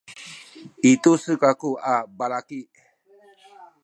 [0.89, 2.59] i tu-se tu lecuhen a balaki